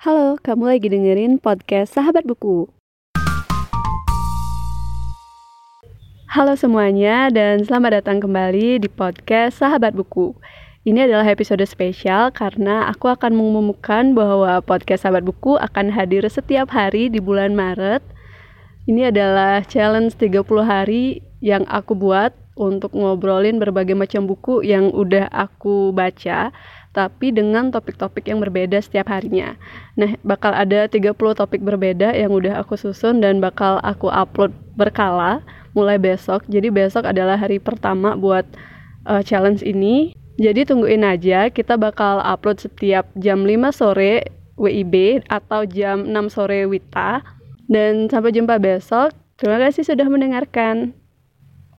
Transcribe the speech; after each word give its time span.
Halo, 0.00 0.40
kamu 0.40 0.64
lagi 0.64 0.88
dengerin 0.88 1.36
podcast 1.36 1.92
Sahabat 1.92 2.24
Buku. 2.24 2.72
Halo 6.24 6.56
semuanya 6.56 7.28
dan 7.28 7.60
selamat 7.68 8.00
datang 8.00 8.24
kembali 8.24 8.80
di 8.80 8.88
podcast 8.88 9.60
Sahabat 9.60 9.92
Buku. 9.92 10.32
Ini 10.88 11.04
adalah 11.04 11.28
episode 11.28 11.60
spesial 11.68 12.32
karena 12.32 12.88
aku 12.88 13.12
akan 13.12 13.36
mengumumkan 13.36 14.16
bahwa 14.16 14.64
podcast 14.64 15.04
Sahabat 15.04 15.20
Buku 15.20 15.60
akan 15.60 15.92
hadir 15.92 16.24
setiap 16.32 16.72
hari 16.72 17.12
di 17.12 17.20
bulan 17.20 17.52
Maret. 17.52 18.00
Ini 18.88 19.12
adalah 19.12 19.60
challenge 19.68 20.16
30 20.16 20.48
hari 20.64 21.20
yang 21.44 21.68
aku 21.68 21.92
buat 21.92 22.32
untuk 22.56 22.92
ngobrolin 22.92 23.56
berbagai 23.56 23.96
macam 23.96 24.28
buku 24.28 24.60
yang 24.60 24.92
udah 24.92 25.28
aku 25.32 25.92
baca 25.96 26.52
tapi 26.90 27.30
dengan 27.30 27.70
topik-topik 27.70 28.26
yang 28.26 28.42
berbeda 28.42 28.82
setiap 28.82 29.14
harinya. 29.14 29.54
Nah, 29.94 30.18
bakal 30.26 30.50
ada 30.50 30.90
30 30.90 31.14
topik 31.14 31.62
berbeda 31.62 32.10
yang 32.18 32.34
udah 32.34 32.58
aku 32.58 32.74
susun 32.74 33.22
dan 33.22 33.38
bakal 33.38 33.78
aku 33.86 34.10
upload 34.10 34.50
berkala 34.74 35.42
mulai 35.72 36.02
besok. 36.02 36.42
Jadi 36.50 36.66
besok 36.70 37.06
adalah 37.06 37.38
hari 37.38 37.62
pertama 37.62 38.18
buat 38.18 38.42
uh, 39.06 39.22
challenge 39.22 39.62
ini. 39.62 40.18
Jadi 40.40 40.66
tungguin 40.66 41.04
aja, 41.04 41.52
kita 41.52 41.76
bakal 41.76 42.18
upload 42.24 42.58
setiap 42.58 43.06
jam 43.20 43.44
5 43.44 43.70
sore 43.76 44.26
WIB 44.58 45.24
atau 45.28 45.68
jam 45.68 46.08
6 46.08 46.34
sore 46.34 46.66
WITA. 46.66 47.22
Dan 47.70 48.10
sampai 48.10 48.34
jumpa 48.34 48.58
besok. 48.58 49.14
Terima 49.38 49.62
kasih 49.62 49.86
sudah 49.86 50.10
mendengarkan. 50.10 50.92